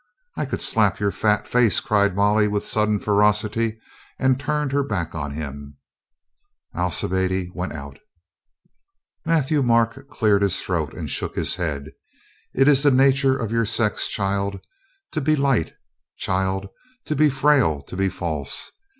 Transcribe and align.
"I 0.35 0.45
could 0.45 0.61
slap 0.61 0.99
your 0.99 1.11
fat 1.11 1.45
face," 1.47 1.79
cried 1.79 2.15
Molly 2.15 2.47
with 2.47 2.65
sudden 2.65 2.97
ferocity, 2.99 3.79
and 4.17 4.39
turned 4.39 4.71
her 4.71 4.81
back 4.83 5.13
on 5.13 5.29
him. 5.29 5.77
Alcibiade 6.73 7.51
went 7.53 7.73
out. 7.73 7.99
Matthieu 9.27 9.61
Marc 9.61 10.09
cleared 10.09 10.41
his 10.41 10.59
throat 10.59 10.95
and 10.95 11.07
shook 11.07 11.35
his 11.35 11.53
head. 11.53 11.91
"It 12.55 12.67
is 12.67 12.81
the 12.81 12.89
nature 12.89 13.37
of 13.37 13.51
your 13.51 13.63
sex, 13.65 14.07
child, 14.07 14.59
to 15.11 15.21
be 15.21 15.35
light, 15.35 15.73
child, 16.17 16.69
to 17.05 17.15
be 17.15 17.29
frail, 17.29 17.79
to 17.83 17.95
be 17.95 18.09
false. 18.09 18.71